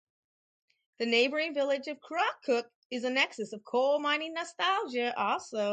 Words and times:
The 0.97 1.05
neighbouring 1.05 1.53
village 1.53 1.87
of 1.87 1.99
Crawcrook 1.99 2.65
is 2.89 3.03
a 3.03 3.09
nexus 3.11 3.53
of 3.53 3.63
coal 3.63 3.99
mining 3.99 4.33
nostalgia 4.33 5.13
also. 5.15 5.69